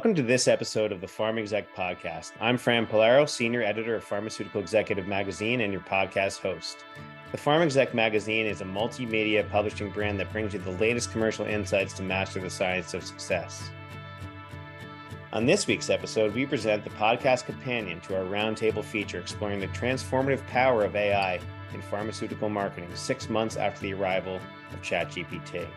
[0.00, 2.32] Welcome to this episode of the Pharm Exec Podcast.
[2.40, 6.86] I'm Fran Polaro, Senior Editor of Pharmaceutical Executive Magazine and your podcast host.
[7.32, 11.44] The Pharm Exec Magazine is a multimedia publishing brand that brings you the latest commercial
[11.44, 13.68] insights to master the science of success.
[15.34, 19.68] On this week's episode, we present the podcast companion to our roundtable feature exploring the
[19.68, 21.38] transformative power of AI
[21.74, 24.36] in pharmaceutical marketing six months after the arrival
[24.72, 25.68] of ChatGPT.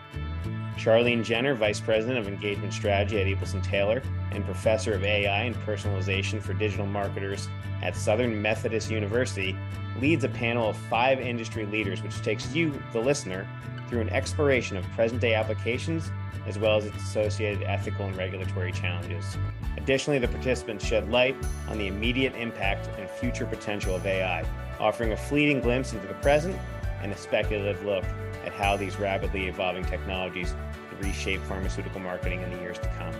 [0.77, 4.01] Sharlene Jenner, Vice President of Engagement Strategy at Abelson Taylor
[4.31, 7.47] and Professor of AI and Personalization for Digital Marketers
[7.81, 9.55] at Southern Methodist University,
[10.01, 13.47] leads a panel of five industry leaders, which takes you, the listener,
[13.87, 16.11] through an exploration of present day applications
[16.45, 19.37] as well as its associated ethical and regulatory challenges.
[19.77, 21.35] Additionally, the participants shed light
[21.69, 24.45] on the immediate impact and future potential of AI,
[24.79, 26.57] offering a fleeting glimpse into the present
[27.01, 28.03] and a speculative look
[28.43, 30.53] at how these rapidly evolving technologies
[30.89, 33.13] could reshape pharmaceutical marketing in the years to come.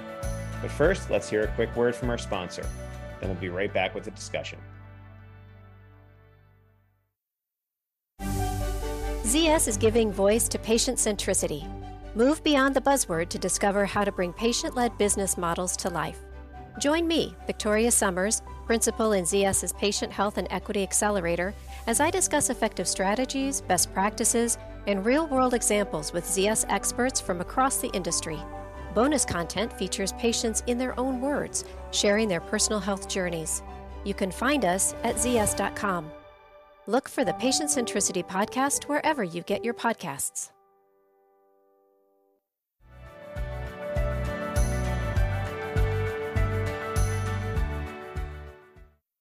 [0.62, 2.66] But first, let's hear a quick word from our sponsor.
[3.20, 4.60] Then we'll be right back with the discussion.
[8.22, 11.68] ZS is giving voice to patient centricity.
[12.16, 16.20] Move beyond the buzzword to discover how to bring patient led business models to life.
[16.80, 21.54] Join me, Victoria Summers, principal in ZS's Patient Health and Equity Accelerator,
[21.88, 27.42] as I discuss effective strategies, best practices, and real world examples with ZS experts from
[27.42, 28.40] across the industry.
[28.94, 33.64] Bonus content features patients in their own words, sharing their personal health journeys.
[34.04, 36.12] You can find us at zs.com.
[36.86, 40.53] Look for the Patient Centricity podcast wherever you get your podcasts.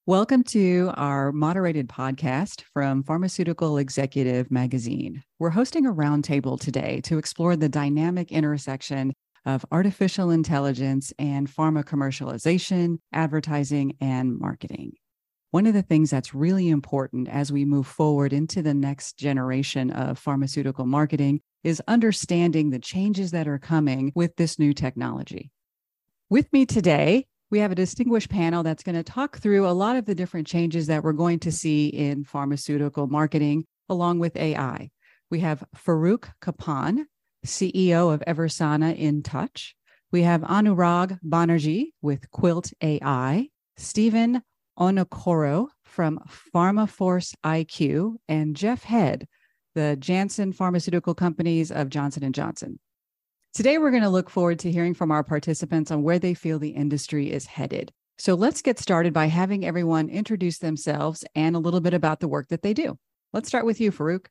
[0.07, 5.23] Welcome to our moderated podcast from Pharmaceutical Executive Magazine.
[5.39, 9.13] We're hosting a roundtable today to explore the dynamic intersection
[9.47, 14.95] of artificial intelligence and pharma commercialization, advertising, and marketing.
[15.53, 19.93] One of the things that's really important as we move forward into the next generation
[19.93, 25.53] of pharmaceutical marketing is understanding the changes that are coming with this new technology.
[26.29, 29.95] With me today we have a distinguished panel that's going to talk through a lot
[29.95, 34.89] of the different changes that we're going to see in pharmaceutical marketing along with AI.
[35.31, 37.07] We have Faruk Capan,
[37.45, 39.75] CEO of Eversana InTouch.
[40.11, 44.41] We have Anurag Banerjee with Quilt AI, Stephen
[44.79, 46.21] Onikoro from
[46.55, 49.27] PharmaForce IQ, and Jeff Headd,
[49.75, 52.79] the Janssen Pharmaceutical Companies of Johnson & Johnson.
[53.55, 56.59] Today, we're going to look forward to hearing from our participants on where they feel
[56.59, 57.93] the industry is headed.
[58.17, 62.29] So let's get started by having everyone introduce themselves and a little bit about the
[62.29, 62.97] work that they do.
[63.35, 64.29] Let's start with you, Faruk.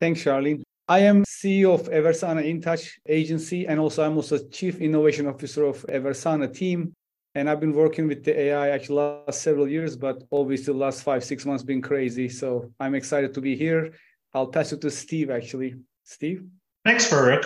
[0.00, 0.62] Thanks, Sharlene.
[0.86, 5.84] I am CEO of Eversana InTouch agency, and also I'm also Chief Innovation Officer of
[5.88, 6.92] Eversana team.
[7.34, 11.02] And I've been working with the AI actually last several years, but obviously the last
[11.02, 12.28] five, six months been crazy.
[12.28, 13.94] So I'm excited to be here.
[14.32, 15.74] I'll pass it to Steve, actually.
[16.04, 16.44] Steve?
[16.84, 17.44] Thanks, Faruk.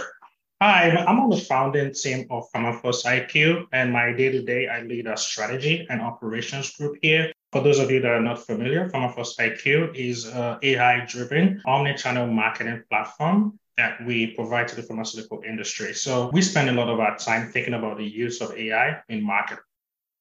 [0.63, 4.83] Hi, I'm on the founding team of PharmaForce IQ, and my day to day, I
[4.83, 7.33] lead a strategy and operations group here.
[7.51, 12.27] For those of you that are not familiar, PharmaForce IQ is an AI driven omni-channel
[12.27, 15.95] marketing platform that we provide to the pharmaceutical industry.
[15.95, 19.25] So we spend a lot of our time thinking about the use of AI in
[19.25, 19.65] marketing.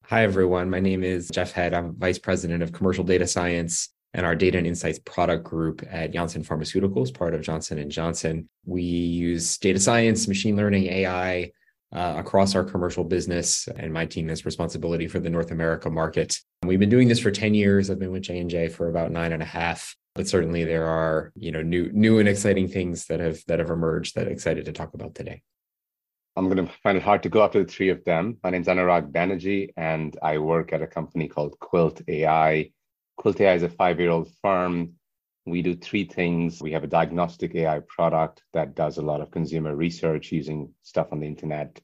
[0.06, 0.70] Hi, everyone.
[0.70, 1.74] My name is Jeff Headd.
[1.74, 6.12] I'm Vice President of Commercial Data Science and our data and insights product group at
[6.12, 8.48] Janssen Pharmaceuticals, part of Johnson Johnson.
[8.64, 11.52] We use data science, machine learning, AI
[11.92, 16.38] uh, across our commercial business, and my team has responsibility for the North America market.
[16.64, 17.90] We've been doing this for ten years.
[17.90, 19.96] I've been with J and J for about nine and a half.
[20.14, 23.70] But certainly there are you know new new and exciting things that have that have
[23.70, 25.42] emerged that I'm excited to talk about today.
[26.36, 28.38] I'm going to find it hard to go after the three of them.
[28.42, 32.70] My name is Anurag Banerjee, and I work at a company called Quilt AI
[33.20, 34.94] Quilt AI is a five-year-old firm.
[35.44, 36.62] We do three things.
[36.62, 41.08] We have a diagnostic AI product that does a lot of consumer research using stuff
[41.12, 41.82] on the internet.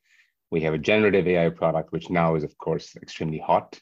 [0.50, 3.78] We have a generative AI product, which now is, of course, extremely hot.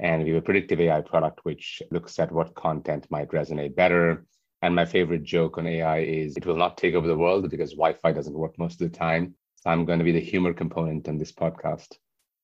[0.00, 4.26] And we have a predictive AI product, which looks at what content might resonate better.
[4.62, 7.74] And my favorite joke on AI is it will not take over the world because
[7.74, 9.36] Wi Fi doesn't work most of the time.
[9.54, 11.94] So I'm going to be the humor component in this podcast.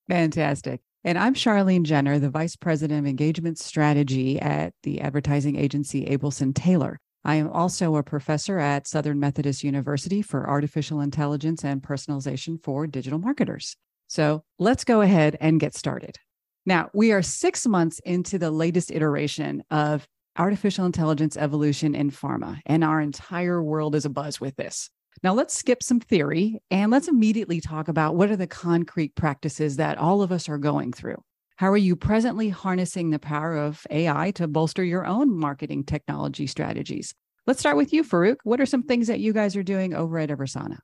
[0.07, 0.79] Fantastic.
[1.05, 6.51] And I'm Sharlene Jenner, the Vice President of Engagement Strategy at the advertising agency Abelson
[6.55, 6.97] Taylor.
[7.23, 12.87] I am also a professor at Southern Methodist University for Artificial Intelligence and Personalization for
[12.87, 13.77] Digital Marketers.
[14.07, 16.17] So let's go ahead and get started.
[16.65, 20.07] Now, we are six months into the latest iteration of
[20.39, 24.89] artificial intelligence evolution in pharma, and our entire world is abuzz with this.
[25.25, 29.77] Now, let's skip some theory and let's immediately talk about what are the concrete practices
[29.77, 31.17] that all of us are going through.
[31.55, 36.45] How are you presently harnessing the power of AI to bolster your own marketing technology
[36.45, 37.15] strategies?
[37.47, 38.35] Let's start with you, Faruk.
[38.43, 40.77] What are some things that you guys are doing over at Eversana?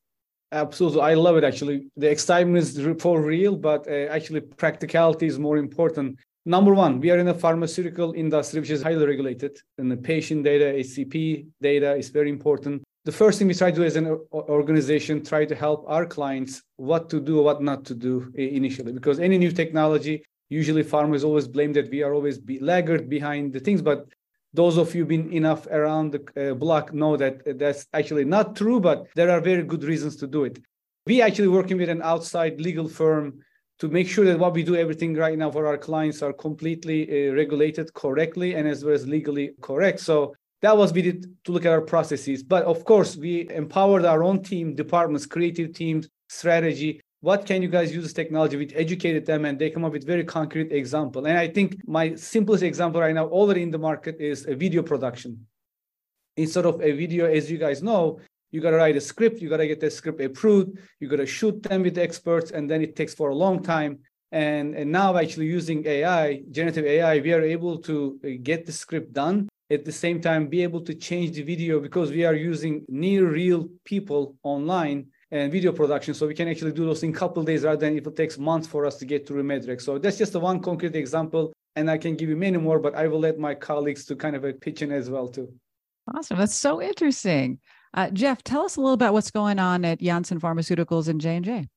[0.51, 1.01] Absolutely.
[1.01, 1.91] I love it actually.
[1.97, 6.17] The excitement is for real, but uh, actually, practicality is more important.
[6.47, 10.45] Number one, we are in a pharmaceutical industry which is highly regulated, and the patient
[10.45, 12.81] data, HCP data is very important.
[13.03, 16.61] The first thing we try to do as an organization, try to help our clients
[16.75, 21.47] what to do, what not to do initially, because any new technology, usually farmers always
[21.47, 24.05] blame that we are always be laggard behind the things, but
[24.53, 28.79] those of you been enough around the uh, block know that that's actually not true,
[28.79, 30.59] but there are very good reasons to do it.
[31.07, 33.39] We actually working with an outside legal firm
[33.79, 37.29] to make sure that what we do everything right now for our clients are completely
[37.29, 40.01] uh, regulated correctly and as well as legally correct.
[40.01, 42.43] So that was we did to look at our processes.
[42.43, 47.01] But of course, we empowered our own team, departments, creative teams, strategy.
[47.21, 48.57] What can you guys use this technology?
[48.57, 51.25] We educated them and they come up with very concrete example.
[51.25, 54.81] And i think my simplest example right now already in the market is a video
[54.81, 55.45] production.
[56.37, 58.19] Instead of a video as you guys know
[58.51, 61.17] you got to write a script you got to get the script approved you got
[61.17, 63.99] to shoot them with the experts and then it takes for a long time.
[64.31, 69.11] And, and now actually using ai generative ai we are able to get the script
[69.11, 72.85] done at the same time be able to change the video because we are using
[72.89, 76.13] near real people online and video production.
[76.13, 78.37] So we can actually do those in a couple days rather than if it takes
[78.37, 79.81] months for us to get through Medrex.
[79.81, 81.53] So that's just a one concrete example.
[81.77, 84.35] And I can give you many more, but I will let my colleagues to kind
[84.35, 85.53] of a pitch in as well too.
[86.13, 86.37] Awesome.
[86.37, 87.59] That's so interesting.
[87.93, 91.67] Uh, Jeff, tell us a little about what's going on at Janssen Pharmaceuticals and J&J.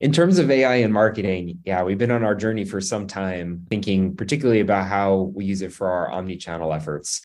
[0.00, 3.66] In terms of AI and marketing, yeah, we've been on our journey for some time,
[3.68, 7.20] thinking particularly about how we use it for our omni-channel efforts.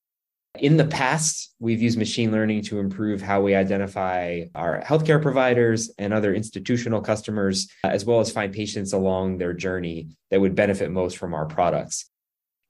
[0.59, 5.89] In the past, we've used machine learning to improve how we identify our healthcare providers
[5.97, 10.91] and other institutional customers, as well as find patients along their journey that would benefit
[10.91, 12.09] most from our products.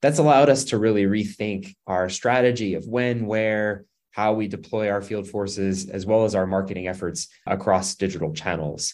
[0.03, 5.01] That's allowed us to really rethink our strategy of when, where, how we deploy our
[5.01, 8.93] field forces, as well as our marketing efforts across digital channels.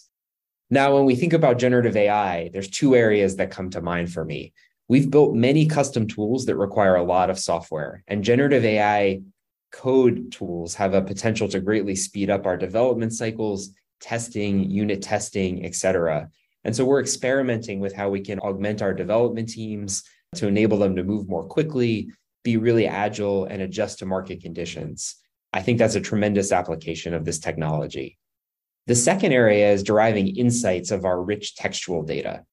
[0.73, 4.23] Now, when we think about generative AI, there's two areas that come to mind for
[4.23, 4.53] me.
[4.87, 9.19] We've built many custom tools that require a lot of software, and generative AI
[9.73, 15.65] code tools have a potential to greatly speed up our development cycles, testing, unit testing,
[15.65, 16.29] et cetera.
[16.63, 20.03] And so we're experimenting with how we can augment our development teams
[20.35, 22.11] to enable them to move more quickly,
[22.43, 25.15] be really agile, and adjust to market conditions.
[25.51, 28.17] I think that's a tremendous application of this technology.
[28.87, 32.43] The second area is deriving insights of our rich textual data.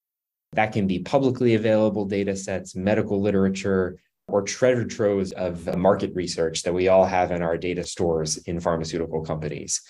[0.52, 3.98] That can be publicly available data sets, medical literature,
[4.28, 8.60] or treasure troves of market research that we all have in our data stores in
[8.60, 9.80] pharmaceutical companies.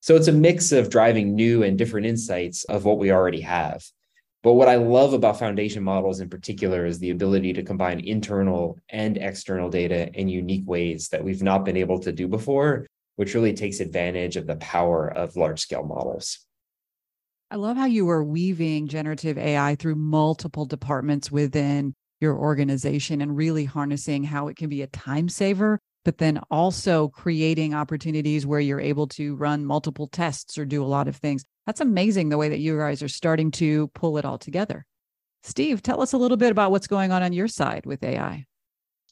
[0.00, 3.84] So it's a mix of driving new and different insights of what we already have.
[4.42, 8.78] But what I love about foundation models in particular is the ability to combine internal
[8.90, 12.86] and external data in unique ways that we've not been able to do before,
[13.16, 16.44] which really takes advantage of the power of large scale models.
[17.50, 23.36] I love how you are weaving generative AI through multiple departments within your organization and
[23.36, 28.60] really harnessing how it can be a time saver, but then also creating opportunities where
[28.60, 31.44] you're able to run multiple tests or do a lot of things.
[31.66, 34.84] That's amazing the way that you guys are starting to pull it all together.
[35.42, 38.46] Steve, tell us a little bit about what's going on on your side with AI.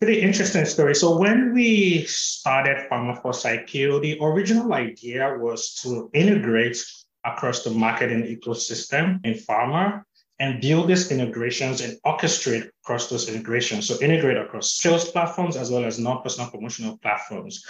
[0.03, 0.97] Pretty interesting story.
[0.97, 6.85] So when we started PharmaForce IQ, the original idea was to integrate
[7.25, 10.03] across the marketing ecosystem in pharma
[10.41, 13.87] and build these integrations and orchestrate across those integrations.
[13.87, 17.65] So integrate across sales platforms as well as non-personal promotional platforms.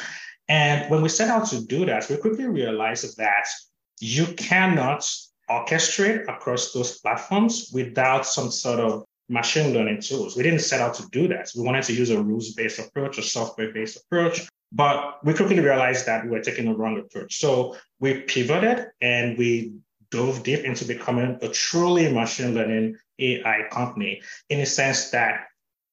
[0.49, 3.47] And when we set out to do that, we quickly realized that
[4.01, 5.07] you cannot
[5.51, 10.37] orchestrate across those platforms without some sort of machine learning tools.
[10.37, 11.51] We didn't set out to do that.
[11.57, 16.25] We wanted to use a rules-based approach, a software-based approach, but we quickly realized that
[16.25, 17.41] we were taking the wrong approach.
[17.41, 19.73] So we pivoted and we
[20.11, 24.21] dove deep into becoming a truly machine learning AI company
[24.51, 25.47] in a sense that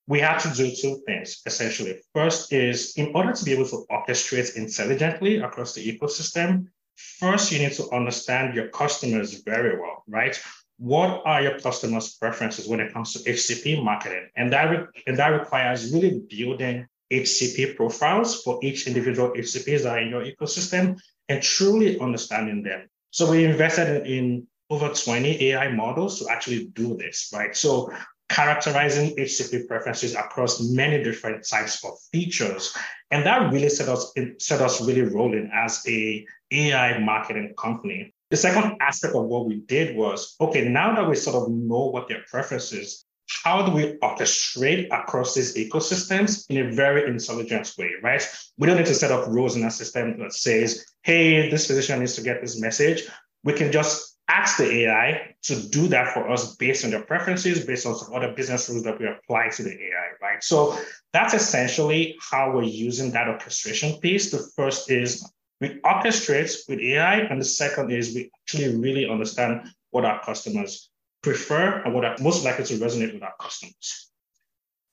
[0.07, 2.01] we had to do two things essentially.
[2.13, 7.59] First is in order to be able to orchestrate intelligently across the ecosystem, first you
[7.59, 10.37] need to understand your customers very well, right?
[10.79, 14.29] What are your customers' preferences when it comes to HCP marketing?
[14.35, 19.93] And that, re- and that requires really building HCP profiles for each individual HCPs that
[19.97, 22.87] are in your ecosystem and truly understanding them.
[23.11, 27.55] So we invested in over 20 AI models to actually do this, right?
[27.55, 27.91] So
[28.29, 32.75] characterizing HCP preferences across many different types of features.
[33.11, 38.13] And that really set us, set us really rolling as a AI marketing company.
[38.29, 41.85] The second aspect of what we did was, okay, now that we sort of know
[41.85, 43.05] what their preferences,
[43.43, 48.23] how do we orchestrate across these ecosystems in a very intelligent way, right?
[48.57, 51.99] We don't need to set up rules in a system that says, hey, this physician
[51.99, 53.03] needs to get this message.
[53.43, 57.65] We can just ask the AI to do that for us based on their preferences,
[57.65, 60.43] based on some other business rules that we apply to the AI, right?
[60.43, 60.77] So
[61.13, 64.29] that's essentially how we're using that orchestration piece.
[64.29, 65.27] The first is
[65.61, 70.89] we orchestrate with AI, and the second is we actually really understand what our customers
[71.21, 74.09] prefer and what are most likely to resonate with our customers.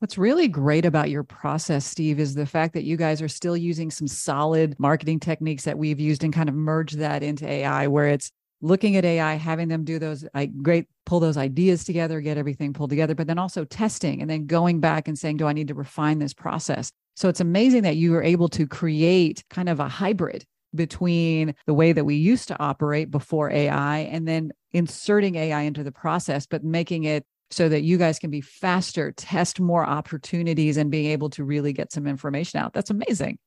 [0.00, 3.56] What's really great about your process, Steve, is the fact that you guys are still
[3.56, 7.86] using some solid marketing techniques that we've used and kind of merge that into AI,
[7.86, 8.30] where it's
[8.60, 12.72] looking at AI, having them do those I, great, pull those ideas together, get everything
[12.72, 15.68] pulled together, but then also testing and then going back and saying, do I need
[15.68, 16.90] to refine this process?
[17.14, 20.44] So it's amazing that you were able to create kind of a hybrid
[20.76, 25.82] between the way that we used to operate before AI and then inserting AI into
[25.82, 30.76] the process, but making it so that you guys can be faster, test more opportunities,
[30.76, 32.72] and being able to really get some information out.
[32.72, 33.38] That's amazing.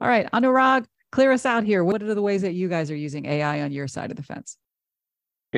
[0.00, 1.84] All right, Anurag, clear us out here.
[1.84, 4.22] What are the ways that you guys are using AI on your side of the
[4.22, 4.56] fence?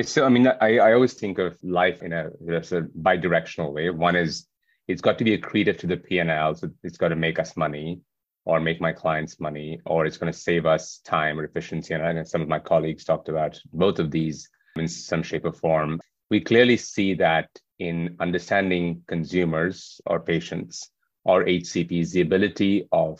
[0.03, 3.89] so, I mean, I, I always think of life in a, a bi-directional way.
[3.89, 4.45] One is
[4.87, 8.01] it's got to be accretive to the P&L, so it's got to make us money
[8.45, 11.93] or make my clients money, or it's going to save us time or efficiency.
[11.93, 15.99] And some of my colleagues talked about both of these in some shape or form.
[16.29, 17.49] We clearly see that
[17.79, 20.91] in understanding consumers or patients
[21.23, 23.19] or HCPs, the ability of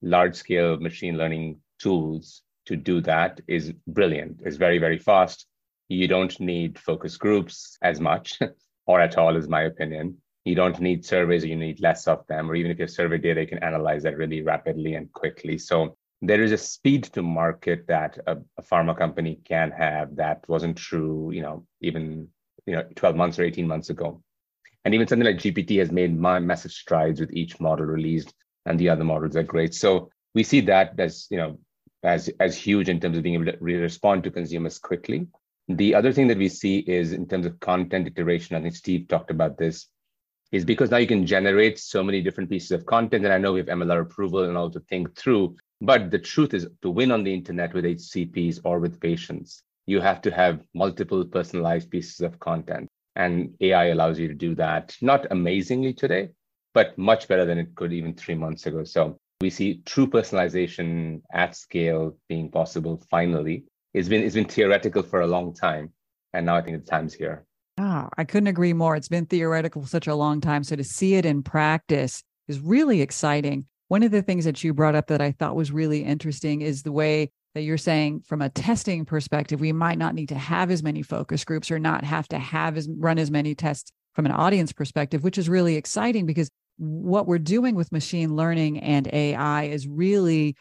[0.00, 5.46] large scale machine learning tools to do that is brilliant, is very, very fast.
[5.88, 8.38] You don't need focus groups as much
[8.86, 12.24] or at all, is my opinion you don't need surveys or you need less of
[12.28, 15.12] them or even if you have survey data you can analyze that really rapidly and
[15.12, 15.58] quickly.
[15.58, 20.48] So there is a speed to market that a, a, pharma company can have that
[20.48, 22.28] wasn't true you know even
[22.64, 24.22] you know 12 months or 18 months ago.
[24.84, 28.32] And even something like gpt has made massive strides with each model released
[28.66, 29.74] and the other models are great.
[29.74, 31.58] So we see that as you know
[32.04, 35.26] as as huge in terms of being able to respond to consumers quickly.
[35.68, 38.54] The other thing that we see is in terms of content iteration.
[38.54, 39.88] I think steve talked about this
[40.52, 43.24] is because now you can generate so many different pieces of content.
[43.24, 45.56] And I know we have MLR approval and all to think through.
[45.80, 50.00] But the truth is, to win on the internet with HCPs or with patients, you
[50.00, 52.88] have to have multiple personalized pieces of content.
[53.14, 56.30] And AI allows you to do that, not amazingly today,
[56.74, 58.84] but much better than it could even three months ago.
[58.84, 63.64] So we see true personalization at scale being possible finally.
[63.94, 65.92] It's been, it's been theoretical for a long time.
[66.32, 67.46] And now I think the time's here.
[67.78, 68.96] Oh, I couldn't agree more.
[68.96, 70.64] It's been theoretical for such a long time.
[70.64, 73.66] So to see it in practice is really exciting.
[73.88, 76.82] One of the things that you brought up that I thought was really interesting is
[76.82, 80.70] the way that you're saying from a testing perspective, we might not need to have
[80.70, 84.26] as many focus groups or not have to have as run as many tests from
[84.26, 89.08] an audience perspective, which is really exciting because what we're doing with machine learning and
[89.12, 90.56] AI is really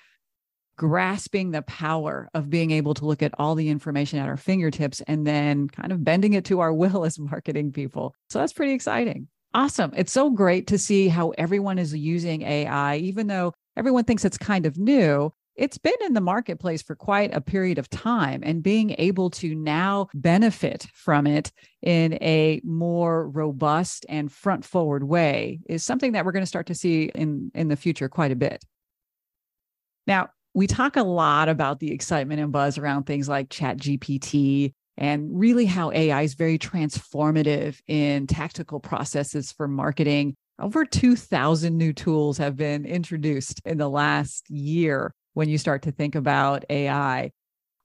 [0.77, 5.01] grasping the power of being able to look at all the information at our fingertips
[5.07, 8.13] and then kind of bending it to our will as marketing people.
[8.29, 9.27] So that's pretty exciting.
[9.53, 9.93] Awesome.
[9.95, 14.37] It's so great to see how everyone is using AI, even though everyone thinks it's
[14.37, 15.31] kind of new.
[15.55, 19.55] It's been in the marketplace for quite a period of time, and being able to
[19.55, 26.25] now benefit from it in a more robust and front forward way is something that
[26.25, 28.65] we're going to start to see in, in the future quite a bit.
[30.05, 34.73] Now, we talk a lot about the excitement and buzz around things like chat gpt
[34.97, 41.91] and really how ai is very transformative in tactical processes for marketing over 2000 new
[41.91, 47.29] tools have been introduced in the last year when you start to think about ai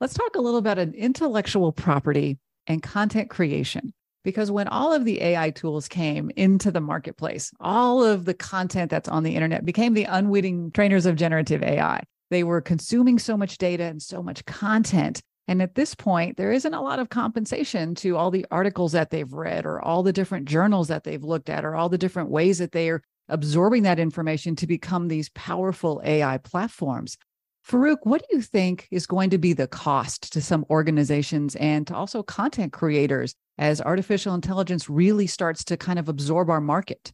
[0.01, 5.07] let's talk a little about an intellectual property and content creation because when all of
[5.07, 9.65] the AI tools came into the marketplace, all of the content that's on the internet
[9.65, 12.03] became the unwitting trainers of generative AI.
[12.31, 15.21] They were consuming so much data and so much content.
[15.49, 19.11] And at this point, there isn't a lot of compensation to all the articles that
[19.11, 22.31] they've read or all the different journals that they've looked at or all the different
[22.31, 27.17] ways that they are absorbing that information to become these powerful AI platforms.
[27.63, 31.87] Faruk, what do you think is going to be the cost to some organizations and
[31.87, 37.13] to also content creators as artificial intelligence really starts to kind of absorb our market?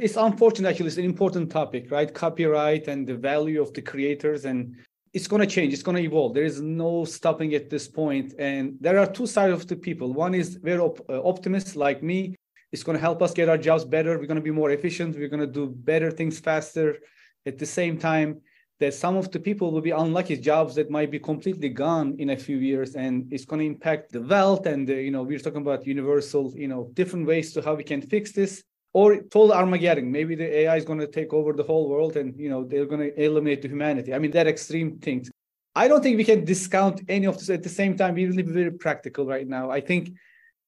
[0.00, 4.44] It's unfortunate actually it's an important topic right copyright and the value of the creators
[4.44, 4.74] and
[5.12, 8.34] it's going to change it's going to evolve there is no stopping at this point
[8.38, 12.02] and there are two sides of the people one is very op- uh, optimist like
[12.02, 12.34] me
[12.72, 14.16] It's going to help us get our jobs better.
[14.18, 15.16] We're going to be more efficient.
[15.16, 16.98] We're going to do better things faster.
[17.46, 18.40] At the same time,
[18.80, 22.30] that some of the people will be unlucky jobs that might be completely gone in
[22.30, 25.38] a few years and it's going to impact the wealth and the, you know we're
[25.38, 29.52] talking about universal you know different ways to how we can fix this or total
[29.52, 32.64] armageddon maybe the ai is going to take over the whole world and you know
[32.64, 34.12] they're going to eliminate the humanity.
[34.14, 35.30] I mean that extreme things.
[35.76, 37.48] I don't think we can discount any of this.
[37.50, 39.70] At the same time we really be very practical right now.
[39.70, 40.10] I think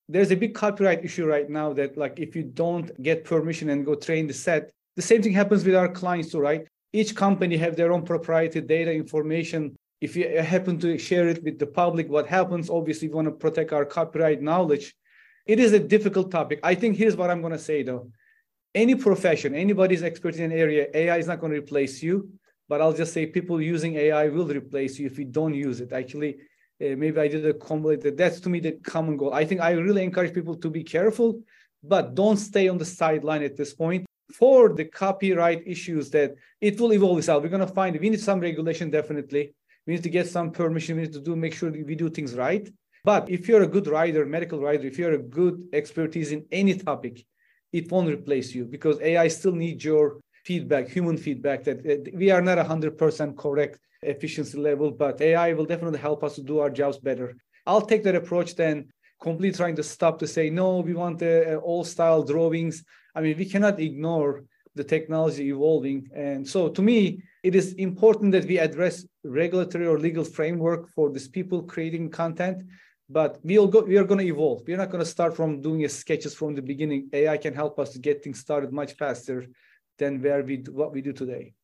[0.08, 3.84] there's a big copyright issue right now that like if you don't get permission and
[3.84, 6.66] go train the set the same thing happens with our clients too right?
[6.92, 9.74] Each company have their own proprietary data information.
[10.02, 12.70] If you happen to share it with the public what happens?
[12.70, 14.94] Obviously we want to protect our copyright knowledge
[15.46, 18.10] it is a difficult topic i think here's what i'm going to say though
[18.74, 22.28] any profession anybody's expert in an area ai is not going to replace you
[22.68, 25.92] but i'll just say people using ai will replace you if you don't use it
[25.92, 26.36] actually
[26.82, 29.70] uh, maybe i did a convolute that's to me the common goal i think i
[29.72, 31.40] really encourage people to be careful
[31.82, 36.80] but don't stay on the sideline at this point for the copyright issues that it
[36.80, 37.42] will evolve itself.
[37.42, 39.54] We're going to find we need some regulation definitely.
[39.86, 40.96] We need to get some permission.
[40.96, 42.68] We need to do make sure we do things right.
[43.04, 46.74] But if you're a good writer, medical writer, if you're a good expertise in any
[46.74, 47.24] topic,
[47.72, 51.64] it won't replace you because AI still needs your feedback, human feedback.
[51.64, 56.42] That, we are not 100% correct efficiency level, but AI will definitely help us to
[56.42, 57.36] do our jobs better.
[57.66, 58.88] I'll take that approach then
[59.22, 63.20] completely trying to stop to say no we want the uh, old style drawings i
[63.20, 64.44] mean we cannot ignore
[64.74, 69.98] the technology evolving and so to me it is important that we address regulatory or
[69.98, 72.58] legal framework for these people creating content
[73.08, 74.62] but we'll go we are going to evolve.
[74.66, 77.08] We're not going to start from doing sketches from the beginning.
[77.12, 79.46] Ai can help us to get things started much faster
[79.98, 81.54] than where we what we do today.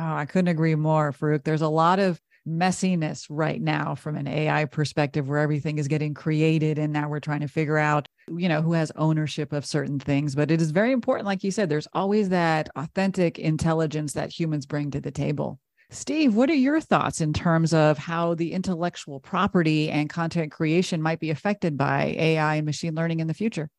[0.00, 1.44] Oh i couldn't agree more faruk.
[1.44, 6.14] There's a lot of messiness right now from an AI perspective where everything is getting
[6.14, 9.98] created and now we're trying to figure out you know who has ownership of certain
[9.98, 10.34] things.
[10.34, 14.66] But it is very important like you said there's always that authentic intelligence that humans
[14.66, 19.20] bring to the table Steve, what are your thoughts in terms of how the intellectual
[19.20, 23.70] property and content creation might be affected by AI and machine learning in the future?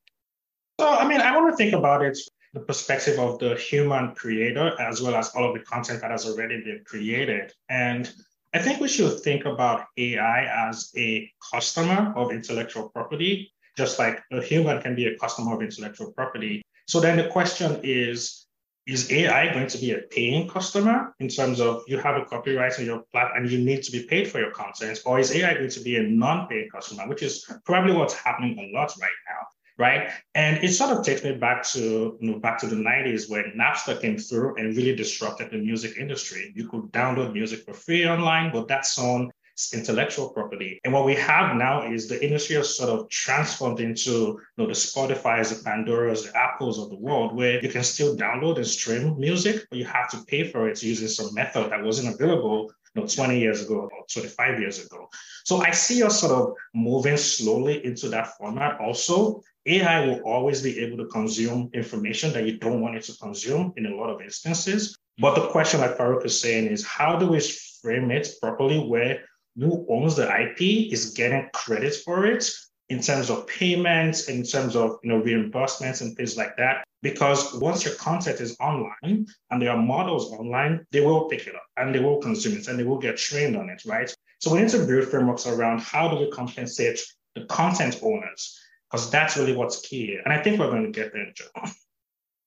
[0.80, 2.18] So, I mean, I want to think about it
[2.54, 6.26] the perspective of the human creator as well as all of the content that has
[6.26, 7.54] already been created.
[7.70, 8.12] And
[8.54, 14.24] I think we should think about AI as a customer of intellectual property, just like
[14.32, 16.64] a human can be a customer of intellectual property.
[16.88, 18.48] So then the question is,
[18.94, 22.80] is AI going to be a paying customer in terms of you have a copyright
[22.80, 25.00] on your platform and you need to be paid for your content?
[25.06, 28.76] Or is AI going to be a non-paying customer, which is probably what's happening a
[28.76, 29.46] lot right now?
[29.78, 30.12] right?
[30.36, 33.54] And it sort of takes me back to you know, back to the 90s when
[33.58, 36.52] Napster came through and really disrupted the music industry.
[36.54, 39.39] You could download music for free online, but that that's
[39.74, 40.80] intellectual property.
[40.84, 44.68] And what we have now is the industry has sort of transformed into you know,
[44.68, 48.68] the Spotify's, the Pandora's, the Apples of the world, where you can still download and
[48.68, 52.72] stream music, but you have to pay for it using some method that wasn't available
[52.96, 55.10] you know, 20 years ago or 25 years ago.
[55.44, 59.42] So I see us sort of moving slowly into that format also.
[59.66, 63.74] AI will always be able to consume information that you don't want it to consume
[63.78, 64.98] in a lot of instances.
[65.20, 67.42] But the question, like Faruk is saying, is how do we
[67.82, 69.26] frame it properly where
[69.62, 72.50] who owns the IP is getting credit for it
[72.90, 76.84] in terms of payments, in terms of you know reimbursements and things like that.
[77.02, 81.56] Because once your content is online and there are models online, they will pick it
[81.56, 84.14] up and they will consume it and they will get trained on it, right?
[84.40, 87.00] So we need to build frameworks around how do we compensate
[87.36, 90.18] the content owners because that's really what's key.
[90.24, 91.32] And I think we're going to get there.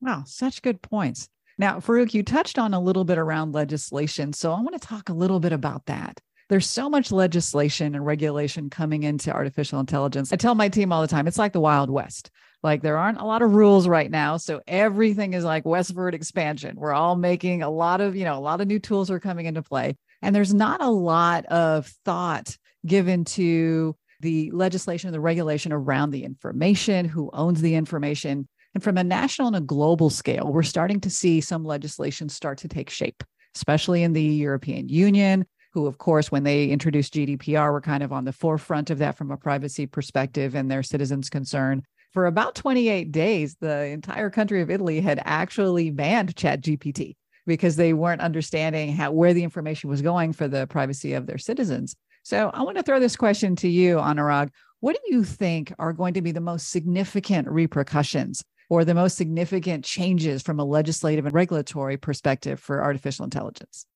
[0.00, 1.28] Wow, such good points.
[1.58, 4.32] Now, Faruk, you touched on a little bit around legislation.
[4.32, 6.18] So I want to talk a little bit about that.
[6.52, 10.34] There's so much legislation and regulation coming into artificial intelligence.
[10.34, 12.30] I tell my team all the time, it's like the Wild West.
[12.62, 14.36] Like there aren't a lot of rules right now.
[14.36, 16.76] So everything is like westward expansion.
[16.76, 19.46] We're all making a lot of, you know, a lot of new tools are coming
[19.46, 19.96] into play.
[20.20, 26.10] And there's not a lot of thought given to the legislation, and the regulation around
[26.10, 28.46] the information, who owns the information.
[28.74, 32.58] And from a national and a global scale, we're starting to see some legislation start
[32.58, 37.72] to take shape, especially in the European Union, who, of course, when they introduced GDPR,
[37.72, 41.30] were kind of on the forefront of that from a privacy perspective and their citizens'
[41.30, 41.82] concern.
[42.12, 47.92] For about 28 days, the entire country of Italy had actually banned ChatGPT because they
[47.92, 51.96] weren't understanding how where the information was going for the privacy of their citizens.
[52.22, 54.50] So I want to throw this question to you, Anurag.
[54.80, 59.16] What do you think are going to be the most significant repercussions or the most
[59.16, 63.86] significant changes from a legislative and regulatory perspective for artificial intelligence?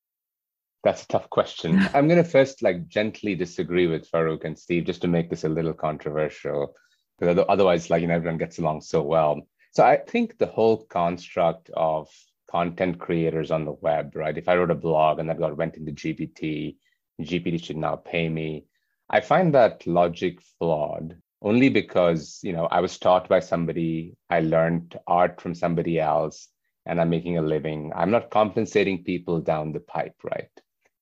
[0.86, 1.80] That's a tough question.
[1.94, 5.42] I'm going to first like gently disagree with Faruk and Steve just to make this
[5.42, 6.76] a little controversial.
[7.18, 9.40] because otherwise, like, you know, everyone gets along so well.
[9.72, 12.08] So I think the whole construct of
[12.48, 14.38] content creators on the web, right?
[14.38, 16.76] If I wrote a blog and that got went into GPT,
[17.20, 18.66] GPT should now pay me.
[19.10, 24.38] I find that logic flawed only because, you know, I was taught by somebody, I
[24.38, 26.46] learned art from somebody else,
[26.84, 27.90] and I'm making a living.
[27.92, 30.48] I'm not compensating people down the pipe, right?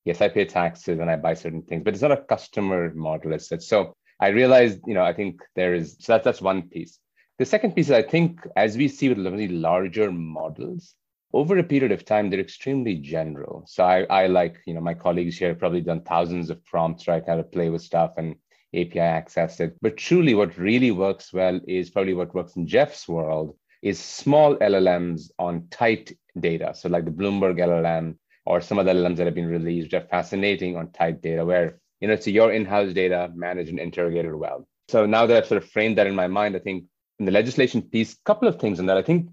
[0.05, 3.33] Yes, I pay taxes and I buy certain things, but it's not a customer model
[3.33, 3.63] as such.
[3.63, 6.99] So I realized, you know, I think there is so that's that's one piece.
[7.39, 10.95] The second piece is I think as we see with many larger models,
[11.33, 13.65] over a period of time, they're extremely general.
[13.67, 17.09] So I, I like, you know, my colleagues here have probably done thousands of prompts
[17.09, 18.37] right now to play with stuff and
[18.73, 19.77] API access it.
[19.83, 24.57] But truly what really works well is probably what works in Jeff's world is small
[24.57, 26.73] LLMs on tight data.
[26.75, 30.01] So like the Bloomberg LLM or some of the LLMs that have been released are
[30.03, 34.67] fascinating on tight data where, you know, it's your in-house data managed and interrogated well.
[34.89, 36.85] So now that I've sort of framed that in my mind, I think
[37.19, 38.97] in the legislation piece, a couple of things on that.
[38.97, 39.31] I think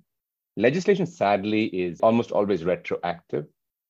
[0.56, 3.48] legislation sadly is almost always retroactive.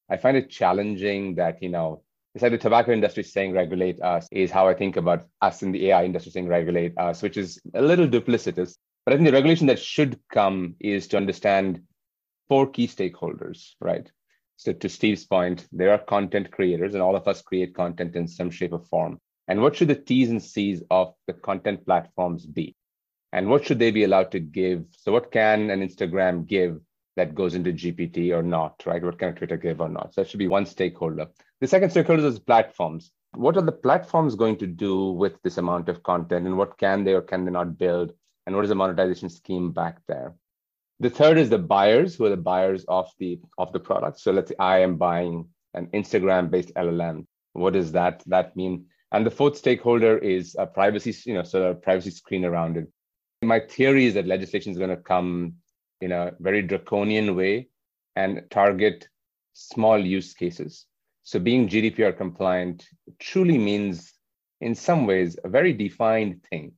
[0.10, 2.04] I find it challenging that, you know,
[2.34, 5.72] it's like the tobacco industry saying regulate us is how I think about us in
[5.72, 8.78] the AI industry saying regulate us, which is a little duplicitous.
[9.06, 11.82] But I think the regulation that should come is to understand
[12.48, 14.10] four key stakeholders, right?
[14.62, 18.28] So to Steve's point, there are content creators, and all of us create content in
[18.28, 19.20] some shape or form.
[19.48, 22.76] And what should the T's and C's of the content platforms be?
[23.34, 24.86] and what should they be allowed to give?
[24.98, 26.80] So what can an instagram give
[27.16, 29.04] that goes into gpt or not right?
[29.04, 30.14] What can a twitter give or not?
[30.14, 31.28] So that should be one stakeholder.
[31.60, 33.12] The second stakeholder is platforms.
[33.34, 37.04] What are the platforms going to do with this amount of content and what can
[37.04, 38.12] they or can they not build?
[38.46, 40.34] And what is the monetization scheme back there
[41.02, 44.32] the third is the buyers who are the buyers of the of the product so
[44.32, 49.26] let's say i am buying an instagram based llm what does that that mean and
[49.26, 52.88] the fourth stakeholder is a privacy you know sort of privacy screen around it
[53.44, 55.56] my theory is that legislation is going to come
[56.02, 57.68] in a very draconian way
[58.16, 59.08] and target
[59.54, 60.86] small use cases.
[61.24, 62.86] So being GDPR compliant
[63.20, 64.14] truly means,
[64.60, 66.74] in some ways, a very defined thing.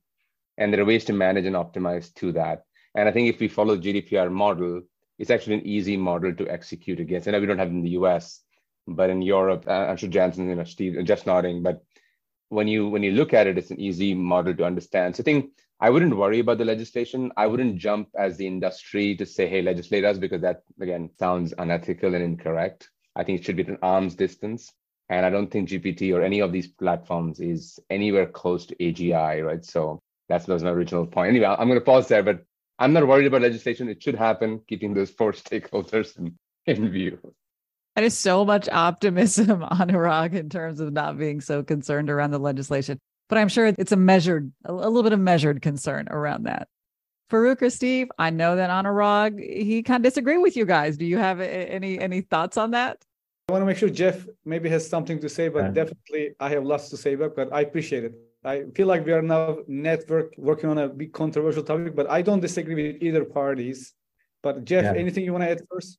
[0.56, 2.62] And there are ways to manage and optimize to that.
[2.94, 4.82] And I think if we follow the GDPR model,
[5.18, 7.28] it's actually an easy model to execute against.
[7.28, 8.40] I know we don't have it in the US,
[8.86, 11.82] but in Europe, uh, I'm sure Janssen, you know, Steve, just nodding, but
[12.48, 15.16] when you when you look at it, it's an easy model to understand.
[15.16, 17.32] So I think I wouldn't worry about the legislation.
[17.36, 21.52] I wouldn't jump as the industry to say, hey, legislate us, because that, again, sounds
[21.58, 22.90] unethical and incorrect.
[23.16, 24.72] I think it should be at an arm's distance.
[25.08, 29.44] And I don't think GPT or any of these platforms is anywhere close to AGI,
[29.44, 29.64] right?
[29.64, 31.28] So that's was my original point.
[31.28, 32.44] Anyway, I'm going to pause there, but
[32.78, 33.88] I'm not worried about legislation.
[33.88, 37.18] It should happen, keeping those four stakeholders in, in view.
[37.96, 42.38] And it's so much optimism, Anurag, in terms of not being so concerned around the
[42.38, 46.68] legislation but I'm sure it's a measured, a, little bit of measured concern around that.
[47.30, 50.96] Faruk or Steve, I know that Anurag, he kind of disagree with you guys.
[50.96, 53.02] Do you have any any thoughts on that?
[53.48, 55.70] I want to make sure Jeff maybe has something to say, but yeah.
[55.70, 58.14] definitely I have lots to say back, but I appreciate it.
[58.44, 62.20] I feel like we are now network working on a big controversial topic, but I
[62.20, 63.94] don't disagree with either parties.
[64.42, 65.00] But Jeff, yeah.
[65.00, 65.98] anything you want to add first?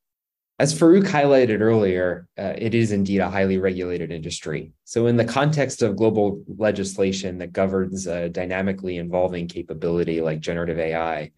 [0.58, 4.72] As Faruk highlighted earlier, uh, it is indeed a highly regulated industry.
[4.86, 10.80] So, in the context of global legislation that governs a dynamically evolving capability like generative
[10.80, 11.32] AI,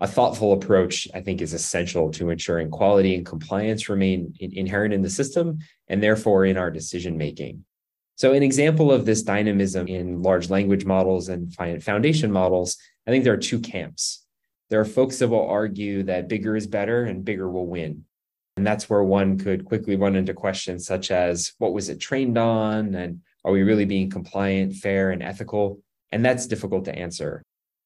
[0.00, 4.92] a thoughtful approach, I think, is essential to ensuring quality and compliance remain in- inherent
[4.92, 7.64] in the system and therefore in our decision making.
[8.16, 13.24] So, an example of this dynamism in large language models and foundation models, I think
[13.24, 14.24] there are two camps.
[14.70, 18.04] There are folks that will argue that bigger is better and bigger will win.
[18.56, 22.38] And that's where one could quickly run into questions such as what was it trained
[22.38, 22.94] on?
[22.94, 25.80] And are we really being compliant, fair, and ethical?
[26.12, 27.42] And that's difficult to answer.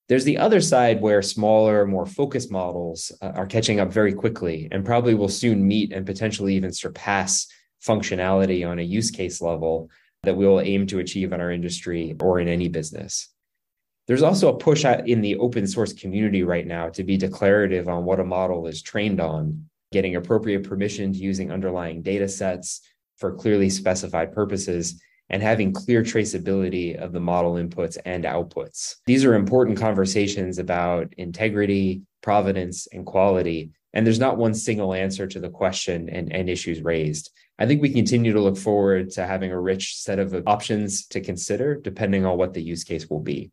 [0.09, 4.69] There's the other side where smaller, more focused models uh, are catching up very quickly
[4.71, 7.47] and probably will soon meet and potentially even surpass
[7.83, 9.91] functionality on a use case level
[10.23, 13.29] that we will aim to achieve in our industry or in any business.
[14.07, 18.05] There's also a push in the open source community right now to be declarative on
[18.05, 22.81] what a model is trained on getting appropriate permissions using underlying data sets
[23.19, 25.01] for clearly specified purposes,
[25.31, 28.97] and having clear traceability of the model inputs and outputs.
[29.07, 33.71] These are important conversations about integrity, providence, and quality.
[33.93, 37.31] And there's not one single answer to the question and, and issues raised.
[37.59, 41.21] I think we continue to look forward to having a rich set of options to
[41.21, 43.51] consider depending on what the use case will be.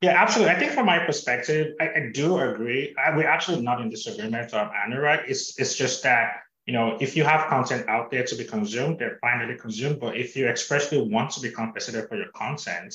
[0.00, 0.54] Yeah, absolutely.
[0.54, 2.94] I think from my perspective, I, I do agree.
[2.96, 5.28] I, we're actually not in disagreement on Anurag.
[5.28, 8.98] It's it's just that you know if you have content out there to be consumed,
[8.98, 10.00] they're finally consumed.
[10.00, 12.94] But if you expressly want to be compensated for your content,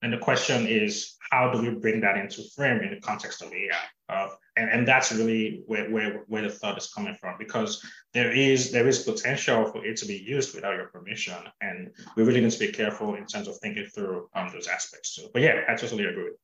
[0.00, 3.52] then the question is how do we bring that into frame in the context of
[3.52, 4.28] AI?
[4.56, 8.70] And, and that's really where, where, where the thought is coming from because there is
[8.70, 11.34] there is potential for it to be used without your permission.
[11.60, 15.16] And we really need to be careful in terms of thinking through um, those aspects
[15.16, 15.28] too.
[15.32, 16.34] But yeah, I totally agree with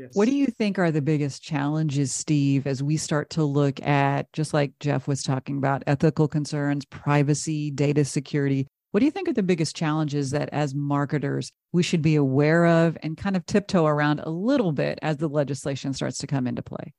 [0.00, 0.12] Yes.
[0.14, 4.32] What do you think are the biggest challenges, Steve, as we start to look at,
[4.32, 8.66] just like Jeff was talking about, ethical concerns, privacy, data security?
[8.92, 12.64] What do you think are the biggest challenges that as marketers we should be aware
[12.64, 16.46] of and kind of tiptoe around a little bit as the legislation starts to come
[16.46, 16.94] into play?